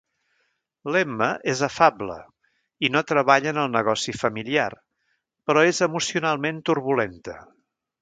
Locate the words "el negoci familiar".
3.67-4.69